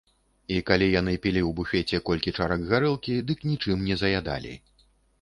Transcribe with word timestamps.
І 0.53 0.55
калі 0.69 0.87
яны 0.99 1.13
пілі 1.25 1.41
ў 1.49 1.57
буфеце 1.61 2.01
колькі 2.09 2.35
чарак 2.39 2.67
гарэлкі, 2.75 3.21
дык 3.31 3.49
нічым 3.53 3.89
не 3.93 4.03
заядалі. 4.05 4.61